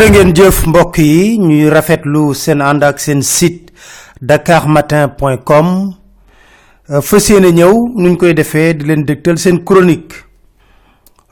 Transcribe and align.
jërë 0.00 0.12
ngeen 0.14 0.30
jëf 0.32 0.58
mbokk 0.70 0.96
yi 1.04 1.36
ñuy 1.38 1.66
rafetlu 1.68 2.30
seen 2.34 2.62
ànd 2.64 2.80
ak 2.86 2.96
seen 3.04 3.20
site 3.22 3.68
dakarmatin.com 4.24 5.66
fas 7.04 7.26
yéene 7.28 7.50
ñëw 7.52 7.74
nuñ 8.00 8.16
koy 8.16 8.32
defee 8.32 8.72
di 8.74 8.86
leen 8.88 9.04
dégtal 9.04 9.36
seen 9.38 9.60
chronique. 9.64 10.14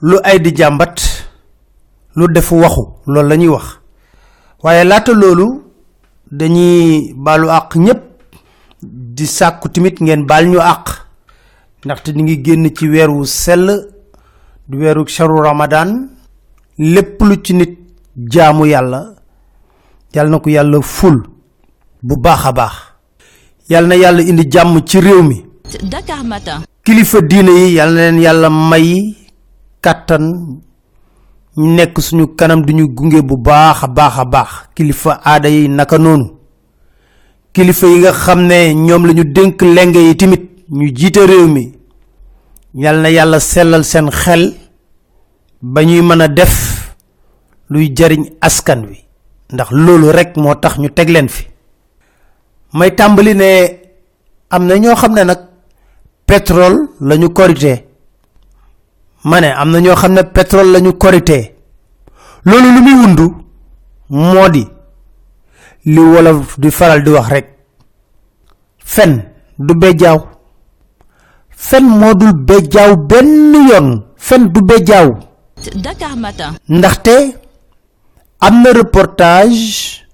Lu 0.02 0.18
ay 0.22 0.38
di 0.41 0.52
jàmbat 0.54 1.00
lu 2.16 2.27
def 2.28 2.52
waxu 2.52 2.82
loolu 3.06 3.28
la 3.28 3.36
ñuy 3.36 3.48
wax. 3.48 3.80
Waaye 4.62 4.84
laata 4.84 5.12
loolu 5.14 5.46
dañuy 6.30 7.14
baalu 7.16 7.48
àq 7.48 7.74
ñépp. 7.77 8.02
Di 8.82 9.27
sàkku 9.27 9.69
timit 9.70 9.96
ngeen 10.00 10.27
baal 10.27 10.44
ñu 10.46 10.58
àq. 10.60 10.86
Ndaxte 11.84 12.08
ñu 12.12 12.22
ngi 12.22 12.42
génn 12.44 12.69
ci 12.77 12.86
weeru 12.88 13.24
sell 13.24 13.66
du 14.69 14.77
weeru 14.78 15.06
sharu 15.08 15.41
ramadan. 15.42 16.10
Lépp 16.78 17.22
lu 17.22 17.36
ci 17.42 17.55
nit 17.55 17.78
jaamu 18.19 18.66
yàlla 18.66 19.14
yàlla 20.14 20.30
na 20.30 20.38
ko 20.38 20.50
yàlla 20.50 20.83
ful 20.83 21.22
bu 22.02 22.16
baax 22.16 22.44
a 22.47 22.52
baax. 22.52 22.72
Yàlla 23.70 23.88
na 23.88 23.94
yàlla 23.97 24.22
indi 24.22 24.44
jàmm 24.50 24.80
ci 24.86 25.00
réew 25.00 25.22
mi. 25.22 25.44
Dakar 25.83 26.25
Matin. 26.25 26.62
kilifa 26.84 27.20
diine 27.20 27.50
yi 27.50 27.75
yàlla 27.77 27.94
na 27.94 28.10
leen 28.10 28.22
yàlla 28.22 28.50
may 28.50 29.14
kàttan 29.83 30.22
ñu 31.56 31.66
nekk 31.77 31.98
suñu 32.00 32.27
kanam 32.36 32.62
duñu 32.64 32.86
gunge 32.94 33.20
bu 33.22 33.36
baax 33.36 33.83
a 33.84 33.86
baax 33.88 34.19
a 34.19 34.25
baax. 34.25 34.48
Kilifa 34.75 35.20
aada 35.25 35.48
yi 35.48 35.69
naka 35.69 35.98
noonu. 35.98 36.30
Kilifa 37.53 37.86
yi 37.86 37.98
nga 37.98 38.12
xam 38.12 38.41
ne 38.47 38.75
ñoom 38.75 39.06
lañu 39.06 39.25
dénk 39.25 39.60
lenge 39.62 39.98
yi 39.98 40.16
timit 40.16 40.42
ñu 40.70 40.86
jiite 40.97 41.19
réew 41.27 41.47
mi. 41.48 41.72
Yàlla 42.75 43.03
na 43.03 43.08
yàlla 43.10 43.41
sellal 43.41 43.84
seen 43.84 44.10
xel 44.10 44.55
ba 45.62 45.82
ñuy 45.84 46.00
mën 46.03 46.20
a 46.22 46.28
def 46.28 46.78
luy 47.70 47.92
jariñ 47.97 48.24
askan 48.41 48.80
wi. 48.88 49.05
Ndax 49.52 49.70
loolu 49.70 50.12
rek 50.12 50.36
moo 50.36 50.55
tax 50.55 50.78
ñu 50.78 50.88
teg 50.91 51.08
leen 51.11 51.28
fi. 51.28 51.44
May 52.72 52.91
tàmbali 52.94 53.34
ne 53.34 53.48
am 54.50 54.66
na 54.66 54.75
ñoo 54.78 54.94
xam 54.97 55.12
ne 55.14 55.22
nag 55.25 55.38
pétrole 56.27 56.78
lañu 57.00 57.28
korité 57.33 57.86
ma 59.25 59.41
ne 59.41 59.47
am 59.60 59.70
na 59.70 59.80
ñoo 59.80 59.97
xam 59.97 60.12
ne 60.12 60.22
pétrole 60.22 60.72
lañu 60.72 60.92
korité 60.92 61.55
loolu 62.44 62.69
lu 62.75 62.80
muy 62.83 62.94
wundu 63.00 63.27
moo 64.10 64.48
di 64.48 64.64
li 65.84 65.98
wolof 66.00 66.58
di 66.60 66.70
faral 66.70 67.03
di 67.03 67.10
wax 67.10 67.28
rek. 67.28 67.47
Fen 68.94 69.12
du 69.58 69.75
bejjaaw 69.75 70.19
fen 71.50 71.84
moo 72.00 72.14
dul 72.14 72.32
bejjaaw 72.48 72.97
benn 73.10 73.55
yoon. 73.70 73.88
Fen 74.16 74.42
du 74.53 74.60
Matin. 76.16 76.50
ndaxte 76.69 77.14
am 78.41 78.62
reportage 78.72 80.05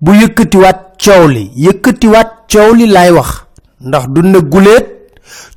bu 0.00 0.12
yëkkatiwaat 0.20 0.80
coow 1.04 1.26
li. 1.28 1.50
Yëkkatiwaat 1.56 2.30
coow 2.52 2.74
li 2.74 2.86
laay 2.86 3.10
wax. 3.12 3.30
Ndax 3.80 4.04
du 4.14 4.22
na 4.22 4.38
guléet 4.40 4.86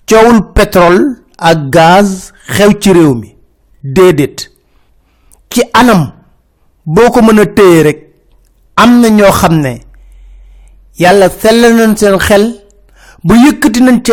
coowul 0.09 0.41
pétrole 0.55 1.01
ak 1.37 1.69
gaz 1.69 2.31
xew 2.47 2.71
ci 2.81 2.91
réew 2.93 3.13
mi. 3.15 3.35
Déedéet. 3.83 4.49
Ci 5.49 5.61
anam 5.73 6.11
boo 6.85 7.09
ko 7.11 7.21
mën 7.21 7.39
a 7.39 7.45
téye 7.45 7.83
rek 7.83 7.99
am 8.75 8.99
na 9.01 9.09
ñoo 9.09 9.31
xam 9.31 9.59
ne 9.61 9.81
yàlla 10.99 11.29
sell 11.29 11.61
nañ 11.75 11.95
seen 11.97 12.17
xel 12.19 12.45
nañ 13.81 14.01
ci 14.03 14.11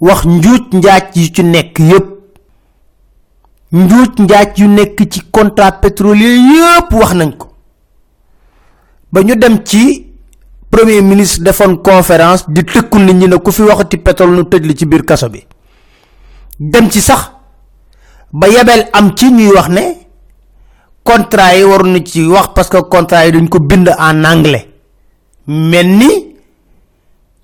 wax 0.00 0.24
yi 1.16 1.32
ci 1.34 1.42
nekk 1.42 1.78
yépp 1.78 2.15
njuuj 3.72 4.08
njaaj 4.18 4.52
yu 4.56 4.68
nekk 4.68 4.98
ci 5.10 5.20
contrat 5.30 5.80
pétrolier 5.80 6.36
yépp 6.36 6.92
wax 6.92 7.12
nañ 7.14 7.36
ko. 7.36 7.48
Ba 9.12 9.22
ñu 9.22 9.34
dem 9.36 9.62
ci 9.64 10.06
premier 10.70 11.02
ministre 11.02 11.42
defoon 11.44 11.76
conférence 11.82 12.44
di 12.48 12.62
tëkku 12.64 12.98
nit 12.98 13.14
ñi 13.14 13.28
ne 13.28 13.36
ku 13.38 13.50
fi 13.52 13.62
waxati 13.62 13.96
pétrole 13.98 14.36
nu 14.36 14.44
tëj 14.44 14.64
li 14.66 14.74
ci 14.76 14.86
biir 14.86 15.04
kaso 15.04 15.28
bi. 15.28 15.44
Dem 16.58 16.90
ci 16.90 17.00
sax 17.00 17.30
ba 18.32 18.48
yebel 18.48 18.88
am 18.92 19.14
ci 19.16 19.30
ñuy 19.32 19.50
wax 19.54 19.68
ne 19.68 19.82
contrat 21.02 21.56
yi 21.56 21.62
waru 21.64 21.88
na 21.90 21.98
ci 22.04 22.24
wax 22.26 22.48
parce 22.54 22.68
que 22.70 22.78
contrat 22.88 23.26
yi 23.26 23.32
dañ 23.32 23.48
ko 23.48 23.58
bind 23.60 23.88
en 23.98 24.24
anglais. 24.24 24.68
Mel 25.46 25.86
ni 25.88 26.34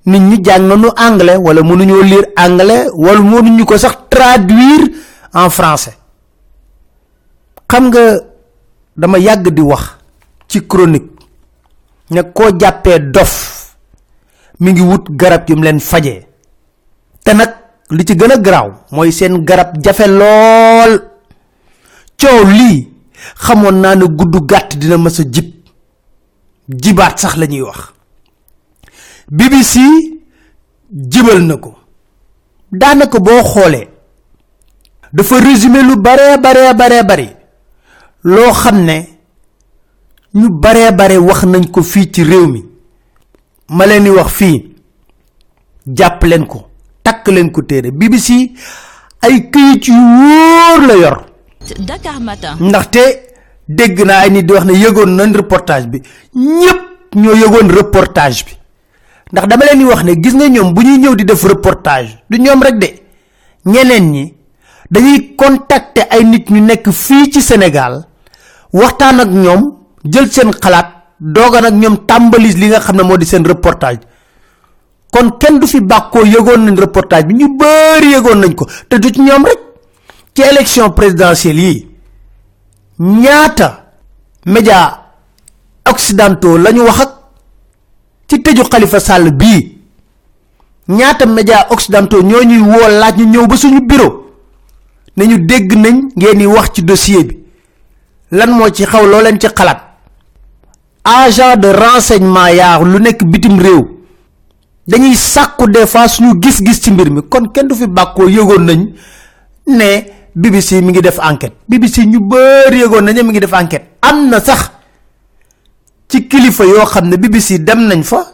nit 0.07 0.21
ñi 0.21 0.43
jàng 0.45 0.67
nañu 0.69 0.89
anglais 0.97 1.37
wala 1.39 1.63
mënuñoo 1.63 2.03
lire 2.03 2.33
anglais 2.37 2.89
wala 2.95 3.21
mënuñu 3.21 3.65
ko 3.65 3.79
sax 3.79 3.97
traduire 4.11 4.91
en 5.35 5.49
français 5.51 5.97
xam 7.73 7.85
nga 7.89 8.05
dama 8.97 9.19
yàgg 9.19 9.49
di 9.57 9.63
wax 9.63 9.85
ci 10.49 10.59
chronique 10.69 11.11
ne 12.11 12.21
koo 12.37 12.51
jàppee 12.61 12.99
dof 13.15 13.33
mi 14.61 14.73
ngi 14.73 14.83
wut 14.91 15.05
garab 15.21 15.49
yu 15.49 15.57
mu 15.57 15.63
leen 15.65 15.81
fajee. 15.81 16.27
Te 17.25 17.33
nag 17.35 17.51
li 17.91 18.05
ci 18.05 18.15
gën 18.15 18.33
a 18.33 18.37
garaaw 18.37 18.69
mooy 18.91 19.11
seen 19.13 19.45
garab 19.45 19.71
jafe 19.85 20.07
lool. 20.07 20.93
Coow 22.21 22.45
lii 22.59 22.89
xamoon 23.45 23.77
naa 23.81 23.95
ne 23.97 24.05
gudd 24.19 24.35
gàtt 24.51 24.77
dina 24.79 24.97
a 24.97 25.23
jib. 25.33 25.49
Jibaat 26.69 27.19
sax 27.19 27.35
la 27.37 27.47
wax. 27.65 27.81
BBC 29.31 29.75
jibal 30.91 31.41
na 31.47 31.57
ko. 31.57 31.75
Daanaka 32.73 33.19
boo 33.19 33.43
xoolee 33.43 33.89
dafa 35.13 35.41
résumé 35.41 35.83
lu 35.83 35.97
bare 35.97 36.39
bare 36.45 36.75
bare 36.75 37.03
bari 37.05 37.29
loo 38.25 38.53
xam 38.53 38.85
ne 38.85 39.09
ñu 40.35 40.49
bare 40.51 40.93
bare 40.93 41.17
wax 41.19 41.43
nañ 41.45 41.71
ko 41.71 41.83
fii 41.83 42.11
ci 42.13 42.23
réew 42.25 42.47
mi. 42.47 42.65
ma 43.69 43.87
leen 43.87 44.05
di 44.05 44.11
wax 44.11 44.31
fii 44.33 44.75
jàpp 45.87 46.23
leen 46.25 46.47
ko 46.47 46.69
takk 47.03 47.27
leen 47.29 47.51
ko 47.51 47.63
téere. 47.63 47.91
BBC 47.91 48.53
ay 49.23 49.51
këyit 49.51 49.87
yu 49.89 49.95
wóor 49.95 50.87
la 50.87 50.95
yor. 50.95 51.17
Dakar 51.79 52.21
Matin. 52.21 52.57
ndaxte 52.61 53.03
dégg 53.69 54.01
naa 54.05 54.21
ay 54.23 54.31
nit 54.31 54.43
di 54.47 54.53
wax 54.53 54.65
ne 54.65 54.73
yëgoon 54.73 55.11
nañ 55.17 55.33
reportage 55.35 55.87
bi. 55.87 56.03
ñépp 56.35 57.15
ñoo 57.15 57.35
yëgoon 57.35 57.69
reportage 57.71 58.45
bi. 58.45 58.53
ndax 59.33 59.47
dama 59.49 59.65
leen 59.65 59.79
di 59.79 59.85
wax 59.85 60.03
ne 60.05 60.13
gis 60.23 60.35
nga 60.35 60.49
ñoom 60.49 60.73
bu 60.75 60.83
ñuy 60.83 60.99
ñëw 60.99 61.15
di 61.17 61.25
def 61.25 61.43
reportage 61.45 62.19
du 62.31 62.39
ñoom 62.39 62.63
rek 62.63 62.79
de. 62.79 62.89
ñeneen 63.67 64.11
ñi 64.11 64.35
dañuy 64.91 65.35
contacter 65.37 66.07
ay 66.11 66.25
nit 66.25 66.51
ñu 66.51 66.61
nekk 66.61 66.91
fii 66.91 67.31
ci 67.33 67.41
Sénégal 67.43 68.05
waxtaan 68.73 69.21
ak 69.21 69.29
ñoom 69.29 69.63
jël 70.05 70.31
seen 70.33 70.51
xalaat 70.63 70.89
doogan 71.21 71.65
ak 71.65 71.75
ñoom 71.75 71.97
tàmbalis 72.07 72.55
li 72.57 72.67
nga 72.69 72.81
xam 72.81 72.97
ne 72.97 73.03
moo 73.03 73.17
di 73.17 73.25
seen 73.27 73.45
reportage. 73.45 74.01
Kon 75.13 75.31
kenn 75.39 75.59
du 75.59 75.67
fi 75.67 75.81
bàkkoo 75.81 76.25
yëgoon 76.25 76.65
nañ 76.65 76.77
reportage 76.79 77.27
bi 77.27 77.35
ñu 77.35 77.57
bëri 77.59 78.13
yëgoon 78.15 78.39
nañ 78.41 78.55
ko 78.55 78.67
te 78.89 78.97
du 78.99 79.09
ci 79.11 79.21
ñoom 79.21 79.45
rek. 79.45 79.59
Ci 80.35 80.43
élection 80.43 80.91
présidentielle 80.91 81.59
yi 81.61 81.89
ñaata 82.99 83.85
média 84.47 84.79
occidentaux 85.89 86.57
lañu 86.59 86.81
wax 86.83 87.01
ak 87.01 87.11
ci 88.29 88.43
tëju 88.43 88.65
Khalifa 88.69 89.01
Sall 89.01 89.31
bii. 89.33 89.79
Ñaata 90.89 91.27
média 91.27 91.67
occidentaux 91.71 92.23
ñoo 92.23 92.43
ñuy 92.45 92.59
woo 92.61 92.89
laaj 93.01 93.17
ñu 93.19 93.25
ñëw 93.27 93.47
ba 93.47 93.57
suñu 93.57 93.81
bureau 93.87 94.27
ne 95.17 95.25
ñu 95.27 95.39
dégg 95.47 95.73
nañ 95.77 96.09
ngeen 96.17 96.47
wax 96.47 96.71
ci 96.75 96.83
dossier 96.83 97.25
bi 97.25 97.39
lan 98.33 98.51
moo 98.57 98.69
ci 98.71 98.85
xaw 98.85 99.05
loo 99.07 99.21
leen 99.23 99.39
ci 99.39 99.49
xalaat. 99.49 99.81
Agent 101.05 101.57
de 101.57 101.69
renseignement 101.73 102.49
yaa 102.49 102.79
lu 102.83 102.99
nekk 103.01 103.25
bitim 103.25 103.59
réew. 103.61 103.83
Dañuy 104.87 105.15
sàkku 105.15 105.67
des 105.69 105.87
fois 105.87 106.09
suñu 106.09 106.35
gis-gis 106.41 106.81
ci 106.83 106.91
mbir 106.91 107.11
mi. 107.11 107.21
Kon 107.29 107.49
kenn 107.53 107.69
du 107.69 107.75
fi 107.75 107.85
yëgoon 107.85 108.65
nañ 108.65 108.93
ne 109.67 110.05
BBC 110.35 110.81
mi 110.83 110.93
ngi 110.93 111.01
def 111.03 111.19
enquête. 111.21 111.53
BBC 111.69 112.07
ñu 112.07 112.19
bëri 112.21 112.79
yëgoon 112.81 113.03
nañ 113.05 113.23
mi 113.23 113.31
ngi 113.33 113.41
def 113.41 113.53
enquête. 113.53 113.97
Am 114.03 114.29
na 114.29 114.41
sax 114.41 114.71
ci 116.09 116.27
kilifa 116.29 116.65
yoo 116.65 116.85
xam 116.87 117.09
ne 117.09 117.17
BBC 117.17 117.59
dem 117.65 117.87
nañ 117.87 118.03
fa. 118.03 118.27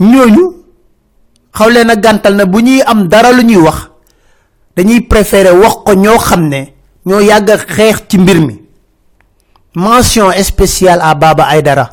Ñooñu 0.00 0.60
xaw 1.52 1.68
leen 1.68 1.90
a 1.90 1.96
gàntal 1.96 2.34
na 2.36 2.44
bu 2.46 2.60
ñuy 2.60 2.80
am 2.86 3.08
dara 3.08 3.32
lu 3.32 3.42
ñuy 3.42 3.56
wax 3.56 3.90
dañuy 4.76 5.00
préférer 5.00 5.52
wax 5.58 5.74
ko 5.84 5.94
ñoo 5.94 6.18
xam 6.18 6.48
ne 6.48 6.74
ñoo 7.06 7.20
yàgg 7.20 7.50
a 7.50 7.56
xeex 7.58 7.96
ci 8.08 8.18
mbir 8.18 8.40
mi 8.40 8.59
mention 9.74 10.30
spéciale 10.42 11.00
à 11.02 11.14
Baba 11.14 11.44
Aydara 11.44 11.90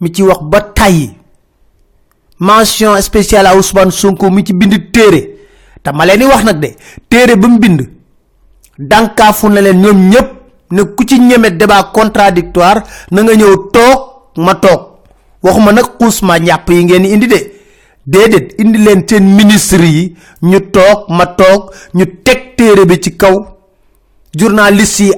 mi 0.00 0.10
ci 0.12 0.22
wax 0.22 0.38
ba 0.42 0.60
tàyyi 0.60 1.12
mention 2.40 3.00
spéciale 3.00 3.46
à 3.46 3.56
Ousmane 3.56 3.90
Sonko 3.92 4.30
mi 4.30 4.44
ci 4.44 4.52
bind 4.52 4.90
téere 4.92 5.20
te 5.82 5.90
ma 5.92 6.04
leen 6.06 6.18
di 6.18 6.24
wax 6.24 6.44
nag 6.44 6.58
de 6.60 6.70
téere 7.08 7.36
ba 7.36 7.48
mu 7.48 7.58
bind 7.58 7.88
dànkaafu 8.78 9.48
na 9.48 9.60
leen 9.60 9.80
ñoom 9.80 10.08
ñépp 10.10 10.28
ne 10.72 10.82
ku 10.82 11.04
ci 11.06 11.18
ñeme 11.20 11.50
débat 11.56 11.90
contradictoire 11.92 12.82
na 13.10 13.22
nga 13.22 13.34
ñëw 13.34 13.56
toog 13.72 14.00
ma 14.36 14.54
toog 14.54 14.80
waxuma 15.42 15.72
nag 15.72 15.84
xuusma 16.00 16.38
njàpp 16.38 16.68
yi 16.70 16.84
ngeen 16.84 17.04
indi 17.04 17.26
de 17.28 17.52
déedéet 18.06 18.54
indi 18.58 18.78
leen 18.78 19.04
seen 19.08 19.24
ministre 19.36 19.84
yi 19.84 20.16
ñu 20.42 20.60
toog 20.72 21.04
ma 21.08 21.26
toog 21.26 21.70
ñu 21.94 22.04
teg 22.24 22.56
téere 22.56 22.84
bi 22.86 23.00
ci 23.00 23.16
kaw 23.16 23.46
journaliste 24.34 25.00
yi 25.04 25.12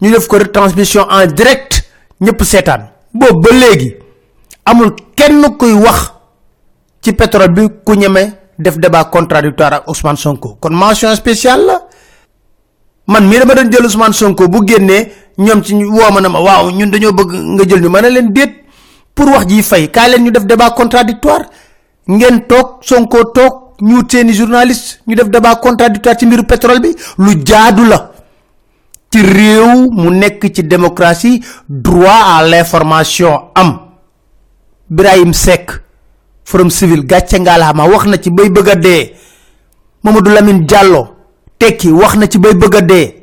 ñu 0.00 0.10
def 0.10 0.26
ko 0.28 0.38
retransmission 0.38 1.06
en 1.10 1.26
direct 1.26 1.84
ñëpp 2.20 2.42
seetaan. 2.44 2.90
Boobu 3.14 3.40
ba 3.40 3.50
léegi 3.56 3.94
amul 4.64 4.94
kenn 5.14 5.42
kuy 5.58 5.72
wax 5.72 6.12
ci 7.00 7.12
pétrole 7.12 7.48
bi 7.48 7.62
ku 7.84 7.94
ñeme 7.94 8.38
def 8.58 8.78
débat 8.78 9.04
contradictoire 9.04 9.74
ak 9.74 9.88
Ousmane 9.88 10.16
Sonko. 10.16 10.56
Kon 10.60 10.70
mention 10.74 11.14
spéciale 11.14 11.64
la. 11.66 11.82
Man 13.06 13.28
mii 13.28 13.38
dama 13.38 13.54
doon 13.54 13.70
jël 13.70 13.84
Ousmane 13.84 14.12
Sonko 14.12 14.48
bu 14.48 14.66
génnee 14.66 15.12
ñoom 15.38 15.62
ci 15.62 15.74
woo 15.74 16.10
ma 16.12 16.20
na 16.20 16.28
ma 16.28 16.40
waaw 16.40 16.70
ñun 16.70 16.90
dañoo 16.90 17.12
bëgg 17.12 17.32
nga 17.32 17.64
jël 17.68 17.80
ñu. 17.80 17.88
Ma 17.88 18.02
ne 18.02 18.08
leen 18.08 18.32
déet 18.32 18.64
pour 19.14 19.28
wax 19.28 19.46
ji 19.48 19.62
fay 19.62 19.88
kaay 19.90 20.10
leen 20.10 20.24
ñu 20.24 20.30
def 20.30 20.44
débat 20.46 20.70
contradictoire. 20.70 21.44
Ngeen 22.08 22.46
toog 22.46 22.78
Sonko 22.82 23.24
toog 23.32 23.72
ñu 23.80 24.02
seeni 24.08 24.32
journaliste 24.34 25.00
ñu 25.06 25.14
def 25.14 25.28
débat 25.28 25.56
contradictoire 25.56 26.16
ci 26.18 26.26
mbiru 26.26 26.42
pétrole 26.44 26.80
bi. 26.80 26.94
Lu 27.18 27.32
jaadu 27.44 27.84
la 27.86 28.10
ci 29.10 29.22
réew 29.22 29.90
mu 29.90 30.10
nekk 30.10 30.42
ci 30.54 30.62
démocratie 30.62 31.42
droit 31.68 32.22
à 32.38 32.46
l'information 32.46 33.50
am. 33.54 33.78
Birahim 34.90 35.32
Seck 35.32 35.70
forum 36.44 36.70
civil 36.70 37.04
gàcce 37.06 37.38
ngalaama 37.40 37.84
wax 37.86 38.04
na 38.06 38.16
ci 38.18 38.30
bay 38.30 38.48
bëgg 38.50 38.68
a 38.68 38.74
dee. 38.76 39.12
Mamadou 40.02 40.32
Lamine 40.32 40.64
Diallo 40.66 41.08
tekki 41.58 41.90
wax 41.90 42.16
na 42.16 42.26
ci 42.28 42.38
bay 42.38 42.54
bëgg 42.54 42.74
a 42.76 42.80
dee. 42.80 43.14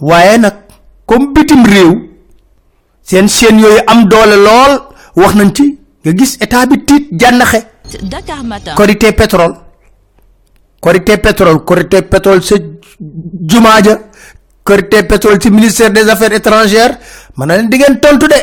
Waaye 0.00 0.38
nag 0.38 0.54
comme 1.06 1.32
bitim 1.32 1.64
réew 1.64 2.08
seen 3.02 3.28
chaîne 3.28 3.60
yooyu 3.60 3.80
am 3.86 4.08
doole 4.08 4.36
lool 4.36 4.72
wax 5.16 5.34
nañ 5.34 5.52
ci 5.54 5.78
nga 6.04 6.12
gis 6.16 6.36
état 6.40 6.66
bi 6.66 6.84
tiit 6.84 7.08
jànnaxe. 7.18 7.66
Dakar 8.02 8.42
Matin. 8.44 8.74
korité 8.74 9.12
pétrole. 9.12 9.54
Korité 10.80 11.16
pétrole 11.18 11.64
korité 11.64 12.02
pétrole 12.02 12.42
sa 12.42 12.56
jumaa 13.48 13.82
ja 13.82 13.98
korité 14.64 15.02
pétrole 15.04 15.38
ci 15.40 15.50
ministère 15.50 15.90
des 15.92 16.08
affaires 16.08 16.32
étrangères 16.32 16.98
man 17.36 17.48
na 17.48 17.56
leen 17.58 17.68
di 17.68 17.78
ngeen 17.78 18.00
tontu 18.00 18.26
de. 18.28 18.40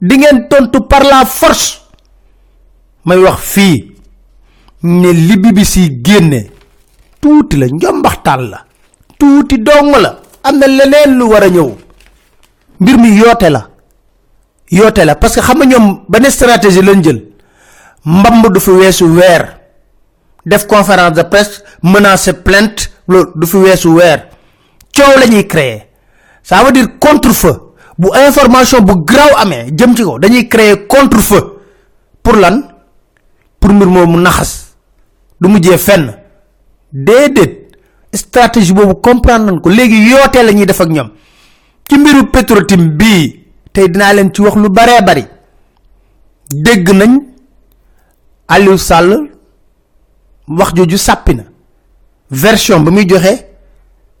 Di 0.00 0.16
ngeen 0.18 0.48
tontu 0.48 0.80
par 0.88 1.02
la 1.04 1.24
force. 1.24 1.80
May 3.04 3.18
wax 3.18 3.38
fii 3.40 3.92
ne 4.84 5.12
li 5.12 5.36
BBC 5.36 6.00
génne 6.04 6.50
tuuti 7.20 7.56
la 7.56 7.66
njombaxtaan 7.66 8.42
la 8.50 8.64
tuuti 9.18 9.58
dong 9.58 9.96
la. 10.00 10.18
Am 10.44 10.58
na 10.58 10.66
leneen 10.66 11.16
lu 11.18 11.24
war 11.28 11.42
a 11.42 11.48
ñëw. 11.48 11.70
Mbir 12.80 12.98
mi 12.98 13.16
yoote 13.16 13.48
la 13.50 13.68
yoote 14.70 15.04
la 15.04 15.14
parce 15.16 15.34
que 15.36 15.40
xam 15.40 15.58
nga 15.58 15.66
ñoom 15.66 16.04
benn 16.08 16.30
stratégie 16.30 16.82
lañ 16.82 17.02
jël. 17.02 17.20
Mbamb 18.04 18.48
du 18.52 18.60
fi 18.60 18.70
weesu 18.70 19.04
weer. 19.06 19.58
Def 20.44 20.66
conférence 20.66 21.12
de 21.14 21.22
presse 21.22 21.62
menacer 21.82 22.34
plainte 22.42 22.90
loolu 23.08 23.30
du 23.36 23.46
fi 23.46 23.56
weesu 23.56 23.88
weer 23.94 24.26
coow 24.94 25.18
la 25.18 25.26
ñuy 25.26 25.46
créer. 25.46 25.88
Ça 26.42 26.62
veut 26.64 26.72
dire 26.72 26.98
contre-feu. 26.98 27.54
Bu 27.98 28.08
information 28.26 28.80
bu 28.82 28.94
graw 29.04 29.36
amee 29.38 29.66
jëm 29.76 29.94
ci 29.96 30.02
ko 30.02 30.18
dañuy 30.18 30.48
créer 30.48 30.86
contre-feu. 30.86 31.58
Pour 32.22 32.34
lan? 32.36 32.62
Pour 33.60 33.70
mbir 33.72 33.86
moomu 33.86 34.18
naxas. 34.20 34.74
Du 35.40 35.48
mujjee 35.48 35.78
fenn. 35.78 36.14
Déedéet. 36.92 37.68
Stratégie 38.14 38.72
boobu 38.72 38.94
comprendre 39.00 39.46
nañ 39.52 39.60
ko. 39.60 39.68
Léegi 39.70 40.08
yootee 40.10 40.42
la 40.42 40.52
ñuy 40.52 40.66
def 40.66 40.80
ak 40.80 40.88
ñoom. 40.88 41.10
Ci 41.88 41.98
mbiru 41.98 42.26
Petrotim 42.30 42.88
bii 42.96 43.44
tey 43.72 43.88
dinaa 43.88 44.12
leen 44.14 44.32
ci 44.34 44.40
wax 44.42 44.54
lu 44.56 44.68
baree 44.68 45.02
bari. 45.02 45.24
Dégg 46.50 46.88
nañ 46.90 47.20
Aliou 48.48 48.76
Sall 48.78 49.30
wax 50.48 50.74
joju 50.74 50.96
sàppi 50.98 51.34
na. 51.34 51.44
Version 52.30 52.80
ba 52.84 52.90
muy 52.90 53.06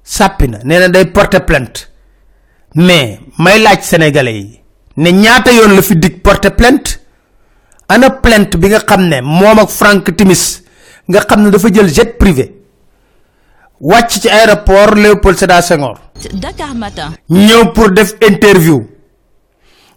sàppi 0.04 0.48
na 0.48 0.58
nee 0.64 0.78
na 0.78 0.88
day 0.88 1.04
porter 1.06 1.44
plainte. 1.44 1.88
Mais 2.74 3.20
may 3.38 3.58
laaj 3.58 3.82
sénégalais 3.82 4.38
yi 4.40 4.60
ne 4.96 5.10
ñaata 5.10 5.52
yoon 5.52 5.74
la 5.76 5.82
fi 5.82 5.96
dig 5.96 6.22
porter 6.22 6.50
plainte? 6.56 7.00
Ana 7.88 8.10
plainte 8.10 8.56
bi 8.56 8.68
nga 8.68 8.80
xam 8.80 9.08
ne 9.08 9.20
moom 9.20 9.58
ak 9.58 9.68
Frank 9.70 10.14
Timis 10.16 10.62
nga 11.08 11.20
xam 11.20 11.42
ne 11.42 11.50
dafa 11.50 11.68
jël 11.72 11.88
jet 11.92 12.16
privé 12.18 12.62
wàcc 13.80 14.10
ci 14.20 14.28
aéroport 14.28 14.94
Léopold 14.94 15.36
Sédar 15.36 15.62
Senghor. 15.62 15.98
Dakar 16.34 16.74
Matin. 16.74 17.12
ñëw 17.28 17.72
pour 17.74 17.90
def 17.90 18.14
interview. 18.26 18.86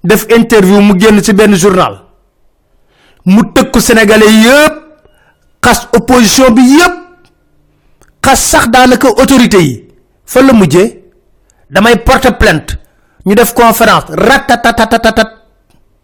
Def 0.04 0.25
interview 0.30 0.81
mu 0.81 1.00
génn 1.00 1.22
ci 1.24 1.34
benn 1.34 1.56
journal. 1.56 2.02
Mu 3.25 3.42
tëkku 3.54 3.80
sénégalais 3.80 4.31
yëpp 4.31 4.74
xas 5.62 5.88
opposition 5.94 6.52
bi 6.52 6.62
yëpp 6.62 6.96
xas 8.22 8.36
sax 8.50 8.68
daanaka 8.69 9.07
autorité 9.07 9.62
yi 9.63 9.84
fa 10.25 10.42
la 10.42 10.54
mujjee 10.54 11.04
damay 11.69 11.98
porter 12.04 12.38
plainte. 12.38 12.77
Ñu 13.25 13.33
def 13.36 13.54
conférence 13.54 14.06
ratatatatat 14.10 15.30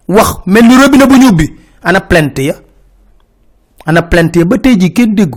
wax 0.08 0.40
mel 0.46 0.66
ni 0.68 0.76
robinet 0.76 1.08
bu 1.08 1.16
ñu 1.18 1.28
ubbi. 1.30 1.54
Ana 1.84 2.02
plainte 2.02 2.40
ya? 2.44 2.56
Ana 3.86 4.02
plainte 4.02 4.38
ya 4.40 4.46
ba 4.46 4.58
tey 4.58 4.78
ji 4.80 4.92
kenn 4.94 5.14
dégg 5.16 5.36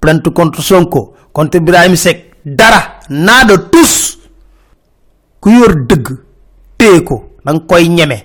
plainte 0.00 0.28
contre 0.30 0.62
Sonko 0.62 1.14
contre 1.32 1.58
Ibrahim 1.58 1.96
Seck. 1.96 2.32
Dara 2.44 2.98
naa 3.08 3.44
de 3.44 3.56
tous. 3.70 4.18
Ku 5.40 5.50
yor 5.50 5.86
dëgg 5.86 6.08
téye 6.76 7.02
ko 7.02 7.36
da 7.44 7.52
nga 7.52 7.60
koy 7.66 7.88
ñeme. 7.88 8.16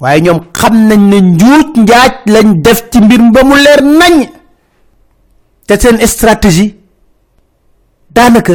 Waaye 0.00 0.20
ñoom 0.22 0.40
xam 0.52 0.86
nañ 0.88 1.00
ne 1.08 1.20
njuuj 1.20 1.66
njaaj 1.76 2.12
lañ 2.26 2.60
def 2.62 2.88
ci 2.90 3.00
mbir 3.00 3.20
ba 3.32 3.42
mu 3.44 3.54
leer 3.56 3.82
nañ. 3.82 4.28
Te 5.66 5.78
seen 5.80 6.06
stratégie 6.06 6.76
daanaka 8.10 8.52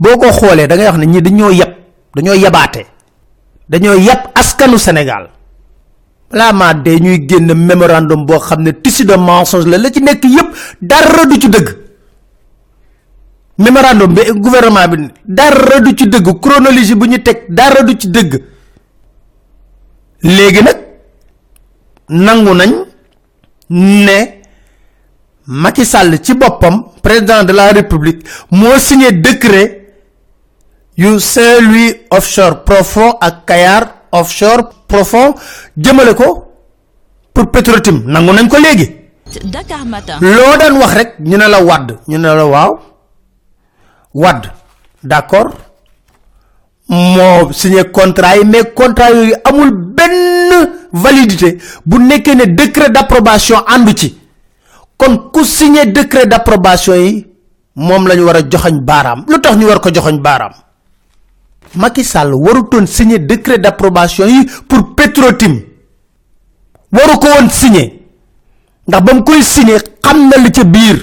boo 0.00 0.16
ko 0.18 0.32
xoolee 0.32 0.66
da 0.66 0.76
ngay 0.76 0.86
wax 0.86 0.98
ne 0.98 1.06
ñi 1.06 1.20
dañoo 1.22 1.50
yab 1.50 1.70
dañoo 2.16 2.34
yabaate 2.34 2.86
dañoo 3.68 3.94
yab 3.98 4.20
askanu 4.34 4.78
Sénégal. 4.78 5.28
Balaa 6.30 6.52
maa 6.52 6.74
dee 6.74 6.98
ñuy 7.00 7.26
génn 7.28 7.52
mémorandum 7.54 8.24
boo 8.26 8.38
xam 8.40 8.62
ne 8.62 8.72
tissu 8.72 9.04
de 9.04 9.14
mensonge 9.16 9.66
la 9.68 9.78
la 9.78 9.90
ci 9.90 10.00
nekk 10.02 10.24
yépp 10.24 10.48
dara 10.80 11.24
du 11.26 11.36
ci 11.40 11.48
dëgg. 11.48 11.68
Mémorandum 13.58 14.14
bi 14.14 14.22
gouvernement 14.34 14.88
bi 14.88 15.08
dara 15.24 15.80
du 15.80 15.90
ci 15.96 16.08
dëgg 16.08 16.40
chronologie 16.40 16.94
bu 16.94 17.06
ñu 17.08 17.18
dara 17.48 17.82
du 17.82 17.94
ci 17.98 18.08
dëgg. 18.08 18.42
Nangu 22.10 22.54
nañ 22.54 22.72
ne 23.70 24.40
Macky 25.46 25.84
Sall 25.84 26.18
ci 26.22 26.34
boppam 26.34 26.84
président 27.02 27.44
de 27.44 27.52
la 27.52 27.70
république 27.70 28.26
moo 28.50 28.76
signé 28.78 29.12
décret 29.12 29.79
yu 30.96 31.18
Saint-Louis 31.20 32.06
offshore. 32.10 32.64
Profond 32.64 33.16
ak 33.20 33.44
Kayar 33.46 34.08
offshore. 34.12 34.68
Profond 34.86 35.34
jëmale 35.76 36.14
ko 36.14 36.46
pour 37.32 37.50
Petrotim. 37.50 38.02
Nangu 38.06 38.32
nañ 38.32 38.48
ko 38.48 38.56
léegi. 38.58 38.96
Dakar 39.44 39.84
Matin. 39.86 40.18
wax 40.80 40.92
rek 40.94 41.10
ñu 41.20 41.36
ne 41.36 41.46
la 41.48 41.62
wadd 41.62 41.98
ñu 42.08 42.18
ne 42.18 42.34
la 42.34 42.44
waaw. 42.46 42.78
Wadd 44.14 44.50
d'accord. 45.02 45.54
Moo 46.88 47.52
signé 47.52 47.84
contrat 47.92 48.36
yi 48.36 48.44
mais 48.44 48.64
contrat 48.74 49.10
yooyu 49.10 49.34
amul 49.44 49.70
benn 49.70 50.70
validité 50.92 51.58
bu 51.86 51.98
nekkee 52.02 52.34
ne 52.34 52.44
décret 52.46 52.90
d'approbation 52.90 53.58
àndu 53.66 53.92
ci. 53.96 54.18
Kon 54.96 55.30
ku 55.32 55.44
signé 55.44 55.86
décret 55.86 56.26
d'approbation 56.26 56.94
yi 56.94 57.26
moom 57.76 58.08
la 58.08 58.16
ñu 58.16 58.22
war 58.24 58.36
a 58.36 58.40
joxoñ 58.42 58.80
baaraam. 58.80 59.24
Lu 59.28 59.40
tax 59.40 59.56
ñu 59.56 59.66
war 59.66 59.80
ko 59.80 59.90
joxoñ 59.94 60.18
baaraam 60.20 60.50
Macky 61.74 62.04
Sall 62.04 62.34
warutoon 62.34 62.86
signé 62.86 63.18
décret 63.18 63.58
d'approbation 63.58 64.26
yi 64.26 64.46
pour 64.68 64.94
Petrotim. 64.94 65.60
Waru 66.92 67.18
ko 67.20 67.28
woon 67.28 67.48
signé. 67.50 68.02
Ndax 68.88 69.02
ba 69.04 69.14
mu 69.14 69.22
koy 69.24 69.42
signé 69.42 69.76
xam 70.02 70.28
na 70.28 70.36
li 70.42 70.50
ca 70.52 70.64
biir. 70.64 70.98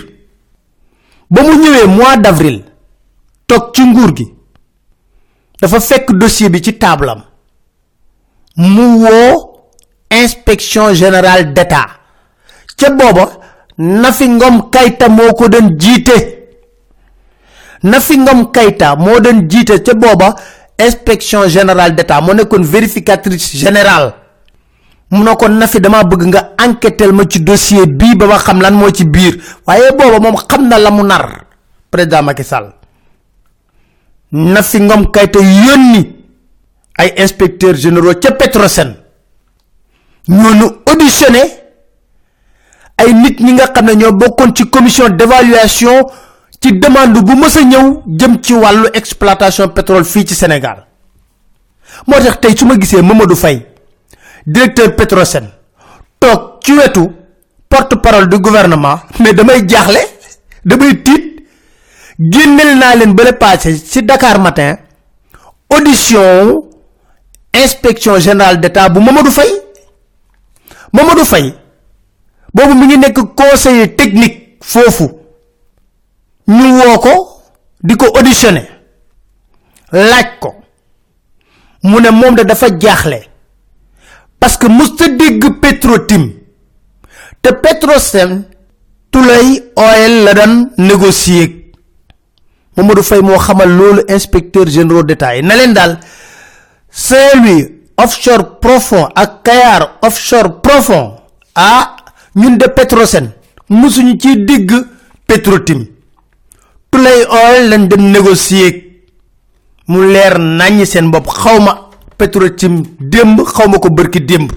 Ba 1.29 1.41
mu 1.43 1.87
mois 1.95 2.17
d'avril 2.17 2.63
toog 3.47 3.71
ci 3.73 3.83
nguur 3.85 4.15
gi. 4.15 4.27
Dafa 5.61 5.79
fekk 5.79 6.11
dossier 6.13 6.49
bi 6.49 6.61
ci 6.61 6.73
tablam 6.77 7.23
mu 8.57 9.07
inspection 10.11 10.93
générale 10.93 11.53
d'état. 11.53 11.87
Ca 12.77 12.89
booba 12.89 13.29
Nafi 13.77 14.27
Ngom 14.29 14.69
Kayta 14.71 15.07
moo 15.09 15.33
ko 15.33 15.47
Nafi 17.83 18.17
Ngom 18.17 18.51
Kayta 18.51 18.95
moo 18.95 19.19
doon 19.19 19.47
jiite 19.49 19.81
ca 19.83 19.93
booba 19.93 20.35
inspection 20.79 21.47
générale 21.47 21.95
d'état 21.95 22.21
moo 22.21 22.33
nekkoon 22.33 22.61
vérificatrice 22.63 23.55
générale. 23.57 24.13
Mu 25.11 25.19
ne 25.23 25.47
Nafi 25.57 25.79
dama 25.79 26.03
bëgg 26.03 26.23
nga 26.27 26.53
enquêtel 26.65 27.11
ma 27.13 27.23
ci 27.29 27.39
dossier 27.39 27.85
bii 27.85 28.15
ba 28.15 28.27
ma 28.27 28.37
xam 28.37 28.61
lan 28.61 28.73
moo 28.73 28.89
ci 28.91 29.05
biir. 29.05 29.37
Waaye 29.65 29.91
booba 29.91 30.19
moom 30.19 30.35
xam 30.47 30.67
na 30.67 30.77
la 30.77 30.91
mu 30.91 31.03
nar 31.03 31.45
président 31.91 32.23
Macky 32.23 32.43
Sall. 32.43 32.73
Nafi 34.31 34.79
Ngom 34.81 35.11
Kayta 35.11 35.39
yónni 35.39 36.15
ay 36.97 37.13
inspecteurs 37.17 37.75
généraux 37.77 38.15
ca 38.19 38.31
Petrosen. 38.31 38.95
Ñoonu 40.27 40.65
auditionné 40.85 41.39
ay 42.97 43.13
nit 43.13 43.39
ñi 43.39 43.53
nga 43.53 43.67
xam 43.73 43.85
ne 43.85 43.93
ñoo 43.95 44.11
bokkoon 44.11 44.53
ci 44.55 44.69
commission 44.69 45.09
d'évaluation 45.09 46.05
ci 46.61 46.71
demande 46.73 47.21
bu 47.21 47.35
mësa 47.35 47.61
ñew 47.63 48.01
jëm 48.19 48.39
ci 48.41 48.53
walu 48.53 48.87
exploitation 48.93 49.69
pétrole 49.69 50.03
fi 50.05 50.25
ci 50.25 50.33
Sénégal. 50.35 50.85
Motax 52.05 52.39
tay 52.41 52.55
suma 52.57 52.75
gisé 52.79 53.01
Mamadou 53.01 53.35
Faye 53.35 53.65
directeur 54.45 54.95
Petrosen 54.95 55.49
tok 56.19 56.59
ci 56.63 56.73
wetu 56.73 57.07
porte-parole 57.69 58.27
du 58.29 58.39
gouvernement 58.39 58.99
mais 59.19 59.33
damay 59.33 59.67
jaxlé 59.67 59.99
damay 60.65 61.01
tit 61.03 61.45
gennel 62.19 62.77
na 62.77 62.95
len 62.95 63.13
bële 63.13 63.33
passé 63.37 63.75
ci 63.77 64.03
Dakar 64.03 64.39
matin 64.39 64.77
audition 65.69 66.63
inspection 67.53 68.19
générale 68.19 68.59
d'état 68.59 68.89
bu 68.89 68.99
Mamadou 68.99 69.31
Faye. 69.31 69.61
Mamadou 70.93 71.25
Faye 71.25 71.53
bobu 72.53 72.73
mi 72.75 72.85
ngi 72.87 72.97
nek 72.97 73.17
conseiller 73.35 73.95
technique 73.95 74.57
fofu 74.61 75.09
ñu 76.47 76.77
wo 76.79 76.99
ko 76.99 77.41
diko 77.83 78.05
auditionné. 78.17 78.63
Laaj 79.91 80.39
ko. 80.39 80.55
Mu 81.83 81.99
ne 82.01 82.09
mom 82.11 82.35
da 82.35 82.43
dafa 82.43 82.67
jaxlé 82.79 83.29
parce 84.39 84.57
que 84.57 84.67
musta 84.67 85.07
dégg 85.07 85.43
Petrotim 85.61 86.31
te 87.41 87.51
Petrosen 87.53 88.43
tulay 89.11 89.63
oil 89.75 90.23
la 90.23 90.33
dan 90.33 90.69
négocier 90.77 91.71
Mamadou 92.75 93.03
Faye 93.03 93.21
mo 93.21 93.37
xamal 93.37 93.69
lolu 93.69 94.01
inspecteur 94.09 94.67
général 94.67 95.05
d'état 95.05 95.41
na 95.41 95.55
offshore 97.97 98.59
profond 98.61 99.09
ak 99.15 99.41
Kayar 99.43 99.97
offshore 100.05 100.61
profond 100.61 101.17
ah 101.55 101.95
ñun 102.35 102.57
de 102.57 102.67
Petrosen 102.69 103.31
musuñu 103.69 104.17
ci 104.19 104.45
digg 104.45 104.71
Petrotim 105.25 105.85
tulay 106.97 107.21
oil 107.29 107.69
lañ 107.69 107.87
dem 107.87 108.03
négocier 108.11 108.73
mu 109.87 109.99
leer 110.13 110.35
nañ 110.39 110.85
seen 110.85 111.11
bop 111.11 111.27
xawma 111.41 111.73
Petrotim 112.17 112.73
demb 112.99 113.37
xawma 113.55 113.77
ko 113.79 113.89
barki 113.89 114.19
demb 114.29 114.49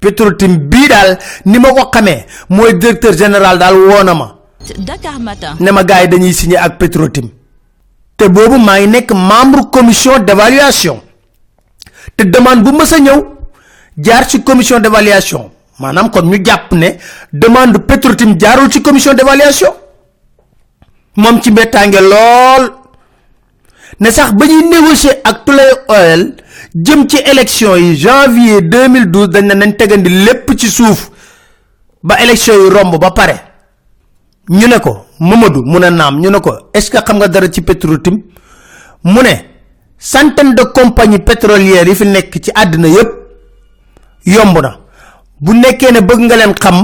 Petrotim 0.00 0.52
bi 0.70 0.88
dal 0.88 1.18
ni 1.44 1.58
ma 1.58 1.68
ko 1.76 1.90
xamé 1.92 2.24
moy 2.48 2.72
directeur 2.80 3.12
général 3.20 3.58
dal 3.58 3.74
wonama 3.76 4.26
Dakar 4.78 5.18
Matin. 5.20 5.56
ne 5.60 5.70
ma 5.70 5.82
gaay 5.84 6.08
dañuy 6.08 6.32
signé 6.32 6.56
ak 6.56 6.78
Petrotim. 6.78 7.28
Te 8.16 8.24
bobu 8.28 8.56
ma 8.58 8.78
ngi 8.78 8.86
nek 8.88 9.10
membre 9.12 9.68
commission 9.70 10.18
d'évaluation. 10.26 11.02
Te 12.16 12.22
demande 12.24 12.62
bu 12.64 12.70
mësa 12.72 12.98
ñew 12.98 13.20
jaar 13.98 14.24
ci 14.26 14.42
commission 14.42 14.80
d'évaluation. 14.80 15.50
Manam 15.78 16.08
kon 16.10 16.22
ñu 16.30 16.38
japp 16.42 16.72
ne 16.72 16.88
demande 17.32 17.76
Petrotim 17.86 18.40
jaarul 18.40 18.70
ci 18.72 18.80
commission 18.80 19.12
d'évaluation 19.12 19.74
mom 21.16 21.40
ci 21.40 21.50
betangé 21.50 22.00
lol 22.00 22.72
ne 24.00 24.10
sax 24.10 24.32
bañuy 24.32 24.68
négocier 24.68 25.20
ak 25.24 25.44
Tulay 25.44 25.70
Oil 25.88 26.34
jëm 26.74 27.06
ci 27.08 27.18
élection 27.30 27.76
yi 27.76 27.96
janvier 27.96 28.60
2012 28.62 29.28
dañ 29.28 29.46
na 29.46 29.54
nañ 29.54 29.76
tegandi 29.76 30.08
lépp 30.10 30.50
ci 30.58 30.68
suuf 30.70 31.10
ba 32.02 32.20
élection 32.22 32.54
yi 32.54 32.68
romb 32.70 32.98
ba 33.00 33.10
pare. 33.10 33.36
Ñu 34.50 34.66
ne 34.68 34.78
ko 34.78 35.06
mamadou 35.20 35.62
mu 35.64 35.78
ne 35.78 35.88
naam 35.90 36.20
ñu 36.20 36.28
ne 36.30 36.38
ko 36.38 36.52
est 36.74 36.80
ce 36.82 36.90
que 36.90 36.98
xam 37.02 37.16
nga 37.16 37.28
dara 37.28 37.46
ci 37.50 37.62
pétrotim 37.62 38.20
mu 39.04 39.20
ne 39.22 39.34
centaine 39.98 40.54
de 40.54 40.62
compagnie 40.64 41.18
pétrolières 41.18 41.86
yi 41.88 41.94
fi 41.94 42.04
nekk 42.06 42.34
ci 42.44 42.50
yépp 42.54 43.10
yomb 44.26 44.58
na. 44.60 44.84
Bu 45.40 45.52
nekkee 45.54 45.92
ne 45.92 46.00
bëgg 46.00 46.20
nga 46.26 46.36
leen 46.36 46.54
xam 46.54 46.76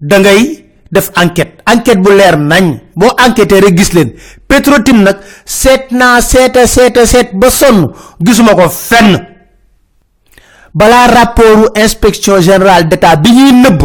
da 0.00 0.18
ngay 0.18 0.64
def 0.90 1.10
enquête. 1.16 1.60
Enquête 1.66 2.00
bu 2.02 2.10
leer 2.12 2.36
nañ. 2.36 2.78
Boo 2.96 3.08
enquêté 3.26 3.60
rek 3.60 3.76
gis 3.78 3.92
leen. 3.94 4.12
Pétrotim 4.48 5.02
nag 5.02 5.16
seet 5.44 5.88
naa 5.90 6.20
seeta 6.20 6.66
seeta 6.66 7.06
seet 7.06 7.30
ba 7.34 7.50
sonn. 7.50 7.88
Gisuma 8.20 8.54
ko 8.54 8.68
fenn. 8.68 9.18
Balaa 10.74 11.06
rapportu 11.08 11.68
inspection 11.80 12.40
générale 12.40 12.88
d'état 12.88 13.16
bi 13.16 13.30
ñuy 13.32 13.52
nëbb 13.52 13.82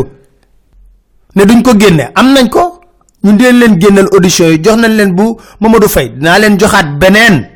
ne 1.36 1.44
duñ 1.46 1.62
ko 1.64 1.72
génne. 1.80 2.12
Am 2.16 2.34
nañ 2.34 2.50
ko? 2.50 2.80
Ñu 3.24 3.34
deen 3.38 3.58
leen 3.60 3.80
génnal 3.82 4.08
audition 4.14 4.50
yi. 4.50 4.60
Jox 4.64 4.78
nañ 4.78 4.92
leen 4.96 5.14
bu 5.16 5.36
mamadou 5.60 5.88
fay 5.90 6.10
dinaa 6.10 6.40
leen 6.40 6.60
joxaat 6.60 6.98
beneen. 7.00 7.48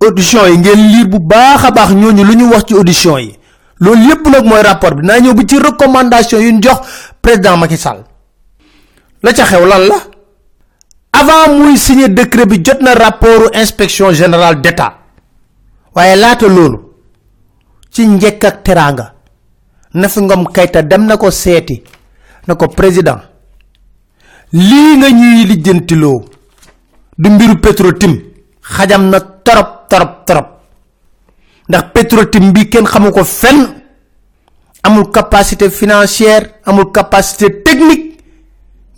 Audition 0.00 0.46
yi 0.46 0.58
ngeen 0.58 0.88
lire 0.92 1.08
bu 1.08 1.18
baax 1.18 1.64
a 1.64 1.70
baax 1.70 1.90
ñooñu 1.92 2.24
lu 2.24 2.34
ñu 2.36 2.50
wax 2.50 2.64
ci 2.66 2.74
audition 2.74 3.18
yi. 3.18 3.36
Loolu 3.80 4.02
yépp 4.08 4.26
nag 4.28 4.44
mooy 4.44 4.62
rapport 4.62 4.94
bi. 4.94 5.06
Naa 5.06 5.18
ñëw 5.20 5.34
bi 5.34 5.44
ci 5.46 5.58
recommandation 5.58 6.38
yu 6.40 6.52
ñu 6.52 6.62
jox 6.62 6.78
président 7.20 7.56
Macky 7.56 7.76
Sall 7.76 8.04
la 9.24 9.32
ca 9.32 9.44
xew 9.50 9.64
lan 9.66 9.84
la? 9.90 9.98
Avant 11.20 11.54
muy 11.58 11.76
signer 11.78 12.08
décret 12.08 12.46
bi 12.46 12.60
jot 12.64 12.80
na 12.82 12.92
rapportu 12.94 13.48
inspection 13.58 14.12
générale 14.12 14.60
d'état. 14.60 14.98
Waaye 15.94 16.16
laata 16.16 16.46
loolu 16.48 16.78
ci 17.90 18.06
njekk 18.06 18.44
ak 18.44 18.62
teranga 18.64 19.14
na 19.94 20.08
fi 20.08 20.20
ngom 20.20 20.44
kayta 20.52 20.82
dem 20.82 21.06
na 21.06 21.16
ko 21.16 21.30
seeti 21.30 21.82
na 22.46 22.54
ko 22.56 22.66
président 22.68 23.20
lii 24.52 24.96
nga 24.98 25.08
ñuy 25.10 25.44
lijjantiloo 25.46 26.24
du 27.18 27.30
mbiru 27.30 27.56
petrotim 27.60 28.14
xajam 28.60 29.08
na 29.10 29.20
torop 29.20 29.88
torop 29.88 30.24
torop. 30.26 30.48
Ndax 31.68 31.84
petrotim 31.94 32.52
bi 32.52 32.68
kenn 32.68 32.84
xamu 32.86 33.10
ko 33.12 33.24
fenn 33.24 33.60
amul 34.82 35.10
capacité 35.10 35.70
financière 35.70 36.50
amul 36.66 36.90
capacité 36.92 37.62
technique 37.62 38.13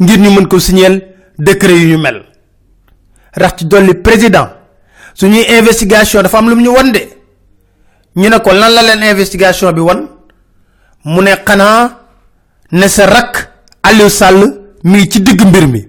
ngir 0.01 0.19
ñu 0.21 0.31
mën 0.31 0.47
ko 0.49 0.59
signer 0.59 1.03
décret 1.39 1.77
yu 1.77 1.89
ñu 1.89 1.99
mel. 1.99 2.23
Rax 3.33 3.57
ci 3.59 3.65
dolli 3.67 3.95
président 3.95 4.49
suñuy 5.15 5.45
investigation 5.59 6.23
dafa 6.23 6.39
am 6.39 6.49
lu 6.51 6.57
ñu 6.63 6.69
won 6.71 6.91
de. 6.93 7.01
Ñu 8.17 8.29
ne 8.29 8.39
ko 8.39 8.51
lan 8.53 8.71
la 8.73 8.83
leen 8.83 9.03
investigation 9.11 9.73
bi 9.73 9.81
won? 9.81 10.09
Mu 11.05 11.21
ne 11.23 11.33
xanaa 11.45 12.01
ne 12.73 12.89
sa 12.89 13.07
rak 13.07 13.53
Aliou 13.83 14.09
Sall 14.09 14.41
mi 14.85 15.09
ci 15.09 15.21
digg 15.23 15.41
mbir 15.45 15.67
mi. 15.69 15.89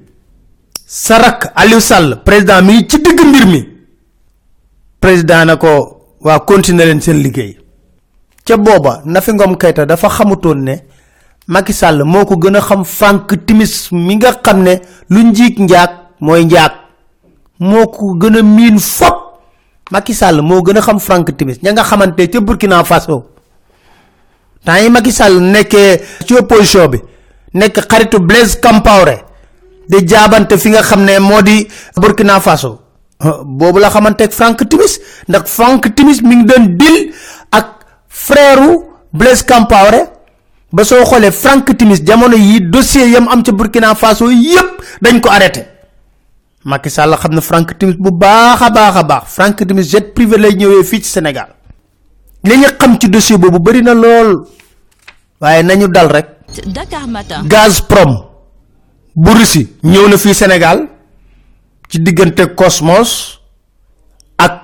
Sa 0.85 1.17
rak 1.17 1.51
Aliou 1.55 1.79
Sall 1.79 2.21
président 2.23 2.61
mi 2.61 2.87
ci 2.87 2.97
digg 3.01 3.19
mbir 3.25 3.45
mi. 3.47 3.67
Président 4.99 5.45
na 5.45 5.55
ko 5.57 6.15
continuer 6.45 6.85
leen 6.85 7.01
seen 7.01 7.17
liggéey. 7.23 7.57
Ca 8.45 8.57
booba 8.57 9.01
nafi 9.05 9.33
ngom 9.33 9.57
kayta 9.57 9.85
dafa 9.85 10.09
xamutoon 10.09 10.55
ne 10.63 10.75
Macky 11.47 11.71
Sall 11.73 12.03
moo 12.03 12.25
ko 12.25 12.35
gën 12.35 12.55
a 12.57 12.61
xam 12.61 12.83
Frank 12.83 13.31
Timis 13.47 13.91
mi 13.91 14.15
nga 14.19 14.33
xam 14.43 14.63
ne 14.63 14.81
lu 15.09 15.23
njiig 15.23 15.59
njaag 15.59 15.89
mooy 16.19 16.43
njaag. 16.45 16.71
Moo 17.59 17.87
ko 17.87 18.13
gën 18.19 18.37
a 18.37 18.41
miin 18.43 18.77
fop 18.79 19.39
Macky 19.91 20.13
Sall 20.13 20.41
moo 20.41 20.61
gën 20.61 20.77
a 20.77 20.81
xam 20.81 20.99
Frank 20.99 21.31
Timis 21.37 21.61
ña 21.63 21.71
nga 21.71 21.83
xamante 21.83 22.27
ca 22.29 22.39
Burkina 22.41 22.83
Faso. 22.83 23.23
Yi 24.67 24.89
Macky 24.89 25.11
Sall 25.11 25.39
nekkee 25.39 26.01
ci 26.27 26.33
opposition 26.35 26.87
bi 26.91 26.99
nekk 27.53 27.79
xaritu 27.87 28.19
Blaise 28.19 28.59
Compaoré 28.59 29.23
di 29.87 30.03
jaabante 30.05 30.57
fi 30.57 30.69
nga 30.69 30.81
xam 30.81 31.03
ne 31.05 31.19
moo 31.19 31.41
di 31.41 31.65
Burkina 31.95 32.39
Faso. 32.41 32.79
Boobu 33.45 33.79
la 33.79 33.89
xamante 33.89 34.27
Frank 34.29 34.67
Timis 34.67 34.99
ndax 35.29 35.49
Frank 35.49 35.95
Timis 35.95 36.21
mi 36.21 36.35
ngi 36.35 36.75
dil 36.75 37.13
ak 37.51 37.85
frère 38.09 38.83
Blaise 39.13 39.45
Compaoré 39.47 40.16
ba 40.71 40.83
soo 40.83 41.05
xoolee 41.05 41.31
Frank 41.31 41.75
Timis 41.77 42.01
jamono 42.03 42.35
yi 42.35 42.59
dossier 42.61 43.07
yam 43.09 43.27
am 43.27 43.43
ca 43.43 43.51
Burkina 43.51 43.95
Faso 43.95 44.29
yépp 44.31 44.81
dañ 45.01 45.19
ko 45.21 45.29
arrêté. 45.29 45.65
Macky 46.65 46.89
Sall 46.89 47.15
xam 47.17 47.33
na 47.33 47.41
Frank 47.41 47.77
Timis 47.79 47.95
bu 47.95 48.11
baax 48.11 48.61
a 48.61 48.69
baax 48.69 48.95
a 48.97 49.03
baax. 49.03 49.23
Frank 49.27 49.57
Timis 49.67 49.89
jet 49.89 50.13
privé 50.13 50.37
lay 50.37 50.53
ñëwee 50.55 50.83
fii 50.83 51.01
ci 51.03 51.09
Sénégal. 51.09 51.47
Li 52.43 52.57
ñu 52.57 52.67
xam 52.79 52.97
ci 52.99 53.09
dossier 53.09 53.37
boobu 53.37 53.59
bari 53.59 53.81
na 53.81 53.93
lool. 53.93 54.45
Waaye 55.41 55.63
nañu 55.63 55.87
dal 55.87 56.07
rek. 56.11 56.27
Dakar 56.65 57.07
Matin. 57.07 57.43
Gazprom 57.47 58.25
bu 59.15 59.31
Russie 59.31 59.67
ñëw 59.83 60.07
na 60.09 60.17
fii 60.17 60.33
Sénégal 60.33 60.87
ci 61.89 61.99
diggante 61.99 62.55
Cosmos 62.55 63.39
ak 64.37 64.61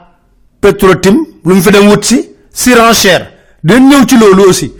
Petrotim 0.59 1.15
lu 1.45 1.55
mu 1.55 1.61
fi 1.61 1.71
dem 1.71 1.87
wut 1.89 2.03
si. 2.03 2.29
Surenchère 2.53 3.31
ñëw 3.63 4.05
ci 4.07 4.17
loolu 4.17 4.43
aussi 4.49 4.71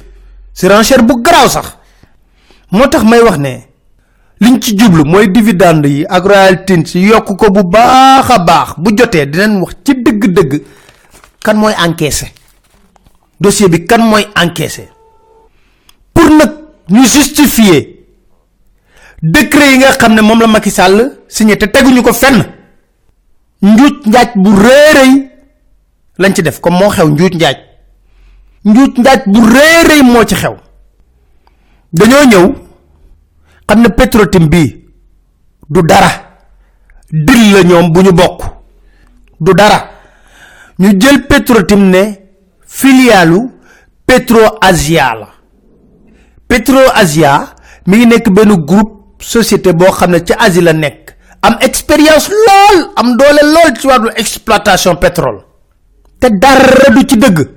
surenchère 0.54 1.04
bu 1.04 1.22
garaaw 1.22 1.50
sax. 1.50 1.78
Moo 2.72 2.88
tax 2.88 3.04
may 3.04 3.22
wax 3.22 3.38
ne 3.38 3.54
liñ 4.40 4.60
ci 4.62 4.78
jublu 4.78 5.04
mooy 5.06 5.28
dividende 5.30 5.86
yi 5.88 6.06
ak 6.10 6.24
royalty 6.26 6.84
ci 6.86 7.00
yokk 7.00 7.36
ko 7.38 7.52
bu 7.52 7.64
baax 7.64 8.30
a 8.32 8.40
baax. 8.40 8.70
Bu 8.78 8.92
jotee 8.98 9.26
dinañ 9.26 9.60
wax 9.62 9.74
ci 9.86 9.94
dëgg-dëgg 9.96 10.62
kan 11.44 11.56
mooy 11.58 11.74
encaissé. 11.78 12.32
Dossier 13.40 13.70
bi 13.70 13.86
kan 13.86 14.00
mooy 14.02 14.26
encaissé. 14.36 14.90
Pour 16.14 16.30
nag 16.30 16.52
ñu 16.90 17.04
justifier 17.04 18.06
décret 19.22 19.72
yi 19.72 19.78
nga 19.78 19.92
xam 19.92 20.14
ne 20.14 20.22
moom 20.22 20.40
la 20.40 20.48
Macky 20.48 20.72
Sall 20.72 21.20
signé 21.28 21.58
te 21.58 21.66
teguñu 21.66 22.02
ko 22.02 22.14
fenn. 22.14 22.44
Njuuj 23.62 23.92
njaaj 24.08 24.30
bu 24.36 24.50
lañ 26.18 26.34
ci 26.36 26.42
def 26.44 26.60
comme 26.60 26.78
moo 26.80 26.90
xew 26.90 27.08
njuuj 27.10 27.34
njaaj 27.36 27.56
njuuj 28.66 28.94
njaaj 28.98 29.20
bu 29.26 29.40
réeréy 29.54 30.04
moo 30.04 30.24
ci 30.26 30.36
xew. 30.36 30.56
Dañoo 31.94 32.26
ñëw 32.26 32.48
xam 33.68 33.82
ne 33.82 33.90
pétrotim 33.90 34.48
bi 34.50 34.86
du 35.70 35.82
dara 35.82 36.10
dil 37.12 37.54
la 37.54 37.64
ñoom 37.64 37.92
bu 37.92 38.02
ñu 38.02 38.12
du 39.40 39.54
dara. 39.54 39.90
Ñu 40.80 40.90
jël 41.00 41.28
Petrotim 41.28 41.90
ne 41.90 42.04
filialu 42.66 43.50
Petro 44.06 44.58
Asia 44.62 45.14
la. 45.16 45.28
Petro 46.48 46.80
Asia 46.94 47.54
mi 47.86 47.98
ngi 47.98 48.06
nekk 48.08 48.30
benn 48.30 48.56
groupe 48.66 49.24
société 49.24 49.74
boo 49.74 49.92
xam 49.92 50.18
ci 50.26 50.34
Asie 50.38 50.62
la 50.62 50.74
nekk. 50.74 51.16
Am 51.42 51.58
expérience 51.62 52.30
lool 52.30 52.92
am 52.96 53.16
doole 53.18 53.42
lool 53.44 53.78
ci 53.80 53.88
wàllu 53.88 54.10
exploitation 54.16 54.96
pétrole. 54.96 55.44
Te 56.20 56.28
dara 56.32 56.90
du 56.94 57.06
ci 57.06 57.18
dëgg 57.18 57.48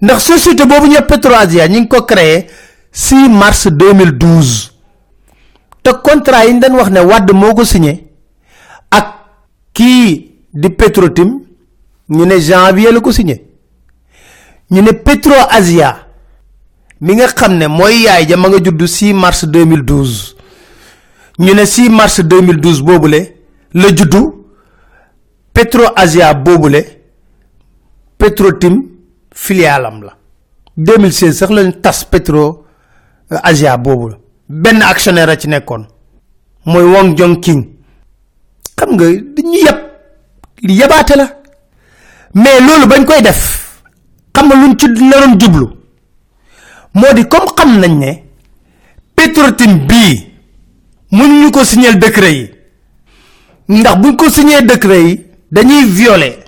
ndax 0.00 0.22
société 0.22 0.64
boobu 0.66 0.86
ñëw 0.86 1.06
Petro 1.06 1.34
Asia 1.34 1.66
ñi 1.68 1.80
ngi 1.80 1.88
ko 1.88 2.02
créé 2.02 2.46
6 2.92 3.28
mars 3.28 3.66
2012 3.68 4.72
te 5.82 5.90
contrat 6.02 6.46
yi 6.46 6.58
dañ 6.58 6.72
wax 6.76 6.90
ne 6.90 7.00
Wade 7.00 7.32
moo 7.32 7.54
ko 7.54 7.64
signé 7.64 8.06
ak 8.90 9.06
kii 9.72 10.30
di 10.52 10.70
Petrotim 10.70 11.40
ñu 12.08 12.24
ne 12.26 12.40
janvier 12.40 12.92
la 12.92 13.00
ko 13.00 13.12
signé. 13.12 13.44
Ñu 14.70 14.82
ne 14.82 14.92
Petro 14.92 15.34
Asia 15.50 16.06
mi 17.00 17.14
nga 17.14 17.26
xam 17.28 17.56
ne 17.56 17.66
mooy 17.68 18.02
yaay 18.04 18.26
ja 18.28 18.36
ma 18.36 18.48
nga 18.48 18.58
judd 18.58 18.82
6 18.82 19.12
mars 19.14 19.44
2012 19.44 20.34
ñu 21.38 21.54
ne 21.54 21.64
6 21.64 21.88
mars 21.90 22.20
2012 22.20 22.82
boobule 22.82 23.34
la 23.74 23.88
juddu 23.96 24.22
Petro 25.52 25.84
Asia 25.96 26.34
boobule 26.34 26.82
Filialam 29.42 30.02
la. 30.06 30.12
2016 30.76 31.32
sax 31.38 31.50
lañ 31.50 31.70
tas 31.82 32.04
Petro 32.10 32.64
Asia 33.30 33.76
boobu 33.76 34.14
benn 34.48 34.82
actionnaire 34.82 35.36
ci 35.40 35.48
nekkoon. 35.48 35.82
Mooy 36.66 36.84
Wong 36.92 37.16
Jong 37.18 37.40
King 37.40 37.62
xam 38.76 38.90
nga 38.94 39.06
dañu 39.34 39.58
yeb 39.66 39.78
li 40.66 40.74
yebaate 40.80 41.14
la. 41.16 41.26
Mais 42.34 42.60
loolu 42.60 42.86
bañ 42.86 43.04
koy 43.04 43.22
def 43.22 43.40
xam 44.34 44.48
luñ 44.50 44.76
ci 44.78 44.86
naroon 44.88 45.38
jublu? 45.40 45.66
Moo 46.94 47.12
di 47.14 47.24
comme 47.28 47.50
xam 47.56 47.78
nañ 47.80 47.98
ne 47.98 48.10
Petrotim 49.16 49.72
mun 51.10 51.40
ñu 51.40 51.50
ko 51.50 51.64
signer 51.64 51.96
décret 51.98 52.32
yi. 52.32 52.50
Ndax 53.68 53.96
buñ 54.00 54.16
ko 54.16 54.30
signer 54.30 54.62
décret 54.64 55.02
yi 55.02 55.26
dañuy 55.50 55.84
violer 55.84 56.38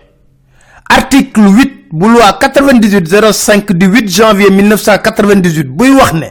article 0.89 1.41
8 1.41 1.80
bu 1.93 2.09
loi 2.09 2.33
9805 2.41 3.73
du 3.73 3.87
8 3.87 4.09
janvier 4.09 4.51
1998 4.51 5.67
buy 5.79 5.91
wax 5.91 6.13
ne 6.13 6.29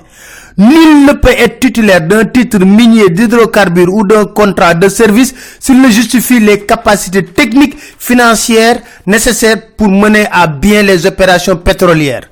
nul 0.57 1.05
ne 1.07 1.13
peut 1.13 1.35
être 1.37 1.59
titulaire 1.59 2.01
d'un 2.01 2.25
titre 2.25 2.59
minier 2.65 3.09
d'hydrocarbures 3.09 3.93
ou 3.93 4.03
d'un 4.05 4.25
contrat 4.25 4.73
de 4.73 4.89
service 4.89 5.33
s'il 5.59 5.81
ne 5.81 5.89
justifie 5.89 6.39
les 6.39 6.65
capacités 6.65 7.23
techniques 7.23 7.77
financières 7.97 8.81
nécessaires 9.07 9.61
pour 9.77 9.87
mener 9.89 10.25
à 10.31 10.47
bien 10.47 10.83
les 10.83 11.05
opérations 11.05 11.55
pétrolières. 11.55 12.29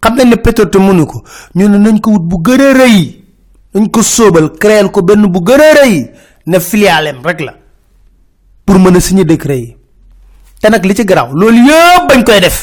Xam 0.00 0.16
nañ 0.16 0.28
ne 0.30 0.36
pétrole 0.36 0.70
te 0.70 0.78
mënu 0.78 1.06
ko. 1.06 1.22
Ñu 1.56 1.68
ne 1.68 1.78
nañ 1.78 1.98
ko 2.00 2.10
wut 2.12 2.22
bu 2.28 2.36
gën 2.44 2.60
a 2.60 2.72
rëy. 2.76 3.24
Nañ 3.74 3.88
ko 3.90 4.02
sóobal 4.02 4.50
créer 4.60 4.90
ko 4.92 5.02
benn 5.02 5.26
bu 5.26 5.40
gën 5.40 5.60
a 5.60 5.70
rëy. 5.80 6.10
Ne 6.46 6.60
filialem 6.60 7.22
rek 7.24 7.40
la 7.40 7.54
pour 8.66 8.78
mën 8.78 8.96
a 8.96 9.00
signer 9.00 9.24
décret 9.24 9.58
yi 9.58 9.76
te 10.64 10.70
nag 10.72 10.84
li 10.88 10.94
ci 10.98 11.04
garaaw 11.04 11.28
loolu 11.40 11.60
yëpp 11.68 12.04
bañ 12.08 12.22
koy 12.24 12.40
def. 12.40 12.58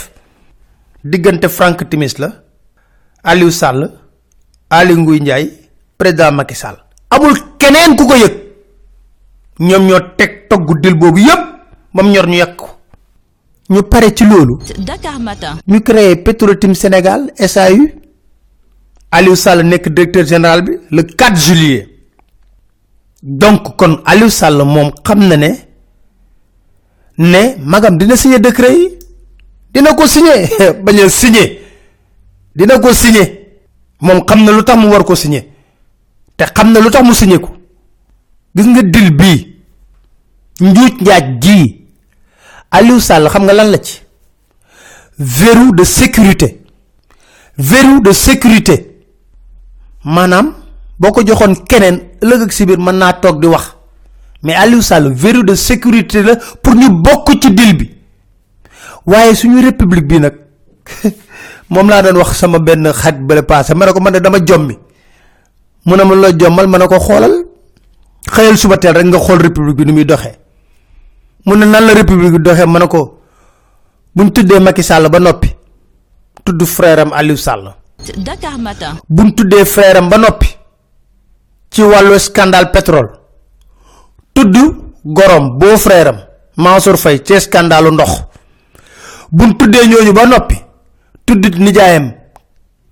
Diggante 1.03 1.47
Frank 1.49 1.83
Timis 1.89 2.13
la 2.21 2.29
Aliou 3.23 3.51
Sall 3.51 3.81
Ali 4.69 4.95
Nguy 4.95 5.19
Ndiaye 5.21 5.51
président 5.97 6.31
Macky 6.31 6.55
Sall. 6.55 6.77
Amul 7.11 7.37
keneen 7.59 7.95
ku 7.95 8.07
ko 8.07 8.15
yëg. 8.15 8.35
Ñoom 9.59 9.85
ñoo 9.87 9.99
teg 10.17 10.47
togg 10.49 10.79
dil 10.81 10.95
boobu 10.95 11.19
yëpp 11.19 11.43
ba 11.93 12.03
mu 12.03 12.09
ñor 12.09 12.27
ñu 12.27 12.37
yàq 12.37 12.55
ko. 12.55 12.67
Ñu 13.69 13.83
pare 13.83 14.09
ci 14.15 14.25
loolu. 14.25 14.57
Dakar 14.79 15.19
Matin. 15.19 15.59
ñu 15.67 15.81
créé 15.81 16.15
Petrotim 16.15 16.73
Sénégal 16.73 17.31
SAU 17.37 17.85
Aliou 19.11 19.35
Sall 19.35 19.63
nekk 19.63 19.89
directeur 19.89 20.25
général 20.25 20.63
bi 20.63 20.71
le 20.89 21.03
4 21.03 21.35
juillet. 21.37 21.87
Donc 23.21 23.75
kon 23.77 24.01
Aliou 24.05 24.29
Sall 24.29 24.63
moom 24.65 24.89
xam 25.03 25.19
na 25.27 25.37
ne 25.37 25.51
ne 27.17 27.55
magam 27.63 27.97
dina 27.97 28.15
signé 28.15 28.39
décret 28.39 28.73
yi? 28.73 28.97
Dina 29.73 29.93
ko 29.93 30.07
signé 30.07 30.49
bañ 30.83 30.99
a 31.01 31.09
signé 31.09 31.59
dina 32.55 32.79
ko 32.79 32.93
signé 32.93 33.39
moom 34.01 34.25
xam 34.25 34.43
na 34.43 34.51
lu 34.51 34.63
tax 34.63 34.77
mu 34.77 34.87
war 34.89 35.03
ko 35.03 35.15
signé 35.15 35.47
te 36.37 36.43
xam 36.45 36.71
na 36.71 36.79
lu 36.79 36.89
tax 36.89 37.03
mu 37.05 37.13
signé 37.13 37.39
ko. 37.39 37.49
Gis 38.55 38.65
nga 38.67 38.81
dil 38.81 39.11
bii. 39.15 39.47
Njuuj 40.61 40.91
njaaj 41.01 41.39
ji 41.41 41.77
Aliou 42.71 42.99
Sall 42.99 43.29
xam 43.29 43.43
nga 43.43 43.53
lan 43.53 43.71
la 43.71 43.77
ci? 43.77 44.01
Verrou 45.17 45.71
de 45.75 45.83
sécurité. 45.83 46.61
Verrou 47.57 47.99
de 48.01 48.11
sécurité. 48.11 49.03
Maanaam 50.03 50.53
boo 50.99 51.11
ko 51.11 51.21
joxoon 51.25 51.55
keneen 51.67 51.97
ëllëg 52.21 52.41
ak 52.45 52.51
si 52.53 52.65
biir 52.65 52.79
mën 52.79 52.95
naa 52.97 53.13
toog 53.13 53.39
di 53.41 53.47
wax 53.47 53.75
mais 54.43 54.55
Aliou 54.55 54.81
Sall 54.81 55.11
verrou 55.13 55.43
de 55.43 55.55
sécurité 55.55 56.21
la 56.23 56.35
pour 56.35 56.73
ñu 56.75 56.89
bokk 56.89 57.29
ci 57.41 57.51
dil 57.53 57.77
bi. 57.77 57.91
Waaye 59.05 59.35
suñu 59.35 59.61
république 59.61 60.07
bi 60.07 60.19
nag 60.19 60.35
moom 61.69 61.87
laa 61.89 62.01
doon 62.01 62.17
wax 62.17 62.37
sama 62.37 62.59
benn 62.59 62.91
xarit 62.91 63.19
bale 63.21 63.43
passé 63.43 63.73
ma 63.75 63.85
ne 63.85 63.91
ko 63.91 63.99
man 64.01 64.13
de 64.13 64.19
dama 64.19 64.37
jommi. 64.45 64.77
Mu 65.85 65.95
ne 65.95 66.03
ma 66.03 66.15
la 66.15 66.31
jommal 66.37 66.67
ma 66.67 66.77
ne 66.77 66.85
ko 66.87 66.99
xoolal. 66.99 67.33
Xëyal 68.31 68.57
suba 68.57 68.77
teel 68.77 68.93
rek 68.95 69.05
nga 69.05 69.19
xool 69.19 69.39
république 69.41 69.75
bi 69.77 69.85
ni 69.85 69.91
muy 69.93 70.05
doxee. 70.05 70.35
Mu 71.45 71.55
ne 71.55 71.65
nan 71.65 71.85
la 71.85 71.93
république 71.93 72.31
bi 72.33 72.39
doxee 72.39 72.65
ma 72.65 72.79
ne 72.79 72.87
ko 72.87 73.19
buñ 74.15 74.31
tuddee 74.31 74.59
Macky 74.59 74.83
Sall 74.83 75.09
ba 75.09 75.19
noppi 75.19 75.49
tudd 76.43 76.61
frère 76.65 76.99
am 76.99 77.13
Aliou 77.13 77.37
Sall. 77.37 77.73
Dakar 78.17 78.57
Matin. 78.57 78.97
buñ 79.09 79.33
tuddee 79.35 79.65
frère 79.65 79.97
am 79.97 80.09
ba 80.09 80.17
noppi 80.17 80.47
ci 81.69 81.81
wàllu 81.81 82.17
scandale 82.19 82.71
pétrole 82.71 83.20
tudd 84.33 84.55
gorom 85.03 85.57
beau 85.57 85.77
frère 85.77 86.27
Mansour 86.57 86.97
Faye 86.97 87.21
ci 87.23 87.39
scandalu 87.39 87.91
ndox. 87.91 88.25
Buñ 89.31 89.53
tuddee 89.57 89.87
ñooñu 89.87 90.13
ba 90.13 90.25
noppi 90.25 90.55
tudd 91.25 91.55
nijaayam 91.57 92.13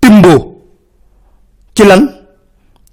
Timbo. 0.00 0.64
Ci 1.74 1.84
lan? 1.84 2.08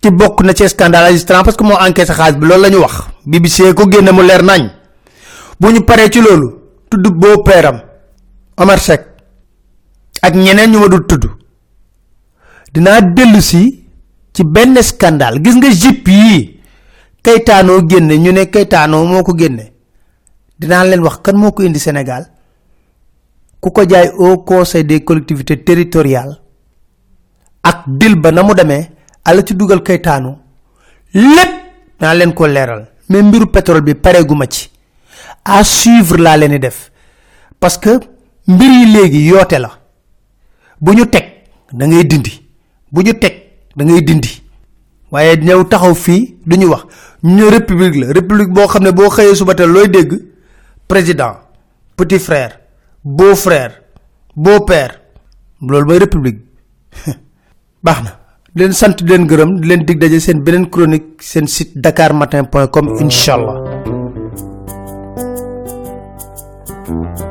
Ci 0.02 0.12
bokk 0.12 0.42
na 0.44 0.54
ci 0.54 0.68
scandale 0.68 1.08
agistran 1.08 1.44
parce 1.44 1.56
que 1.58 1.64
moo 1.64 1.78
enquête 1.80 2.12
xaalis 2.12 2.38
bi 2.38 2.46
loolu 2.48 2.62
la 2.64 2.70
ñu 2.70 2.78
wax. 2.80 2.94
BBC 3.26 3.74
ko 3.74 3.90
génne 3.90 4.12
mu 4.12 4.22
leer 4.24 4.44
nañ. 4.44 4.70
Bu 5.60 5.72
ñu 5.72 5.80
ci 6.12 6.22
loolu 6.22 6.54
tudd 6.90 7.08
beau 7.08 7.42
père 7.44 7.84
Omar 8.58 8.80
Seck 8.80 9.06
ak 10.22 10.34
ñeneen 10.36 10.72
ñu 10.72 10.80
ma 10.80 10.88
dul 10.88 11.06
tudd. 11.08 11.26
Dinaa 12.74 13.02
dellu 13.02 13.42
si 13.42 13.86
ci 14.34 14.44
benn 14.44 14.82
scandale. 14.84 15.40
Gis 15.44 15.56
nga 15.56 15.70
jip 15.70 16.08
kaytaanoo 17.28 17.82
génne 17.90 18.13
ñu 18.24 18.32
ne 18.32 18.46
kaytaanoo 18.54 19.06
moo 19.06 19.24
ko 19.28 19.34
génne. 19.40 19.63
Dinaa 20.60 20.84
leen 20.90 21.02
wax 21.06 21.18
kan 21.24 21.36
moo 21.42 21.52
ko 21.52 21.63
indi 21.63 21.80
Sénégal. 21.80 22.24
Ku 23.62 23.72
ko 23.72 23.82
jaay 23.90 24.08
au 24.18 24.38
conseil 24.50 24.86
des 24.86 25.02
collectivités 25.04 25.58
territoriales. 25.63 26.36
Ak 27.63 27.84
dil 27.88 28.16
ba 28.16 28.32
na 28.32 28.44
mu 28.44 28.54
ala 29.26 29.42
ci 29.46 29.54
dugal 29.56 29.84
kaytaanu. 29.84 30.36
Lépp 31.13 31.54
naa 32.00 32.13
leen 32.16 32.34
ko 32.34 32.48
leeral. 32.48 32.88
Mais 33.10 33.22
mbiru 33.22 33.48
pétrole 33.48 33.82
bi 33.82 33.94
pareeguma 33.96 34.46
ci. 34.50 34.72
À 35.44 35.63
suivre 35.63 36.18
def. 36.60 36.92
Parce 37.60 37.78
que 37.78 38.00
mbir 38.48 38.70
yi 38.72 38.86
léegi 38.94 39.26
yoote 39.28 39.60
la. 39.60 39.72
Bu 40.80 40.94
ñu 40.96 41.06
teg 41.08 41.26
da 41.74 41.88
ngay 41.88 42.06
dindi. 42.06 42.42
Bu 42.92 43.02
ñu 43.04 43.13
teg 43.20 43.34
da 43.76 43.84
ngay 43.84 44.02
dindi. 44.02 44.44
Waaye 45.12 45.36
ñëw 45.38 45.63
taxaw 45.66 45.94
fii 45.96 46.38
du 46.46 46.56
ñu 46.58 46.68
wax 46.70 46.84
ñu 47.36 47.50
république 47.50 47.96
la. 48.00 48.13
République 48.13 48.52
boo 48.56 48.68
xam 48.68 48.84
ne 48.84 48.92
boo 48.92 49.10
xëyee 49.10 49.36
suba 49.36 49.54
teel 49.56 49.70
looy 49.72 49.88
dégg? 49.90 50.12
Président 50.88 51.34
petit 51.98 52.20
frère 52.20 52.60
beau 53.04 53.36
frère 53.36 53.72
beau 54.36 54.60
père. 54.66 55.02
Loolu 55.62 55.86
mooy 55.88 56.00
république 56.00 56.40
baax 57.84 58.00
na. 58.04 58.12
Di 58.54 58.63
leen 58.63 58.74
sant 58.74 58.98
di 59.04 59.10
leen 59.12 59.28
gërëm 59.28 59.60
di 59.62 59.68
leen 59.68 59.84
dig 59.86 60.00
daje 60.00 60.20
seen 60.20 60.44
beneen 60.44 60.70
chronique 60.70 61.22
seen 61.22 61.48
site 61.48 61.76
dakarmatin 61.84 62.46
point 62.52 62.70
com 62.72 62.88
incha 63.00 63.34
allah. 63.34 63.58
thank 66.88 67.20
you 67.20 67.27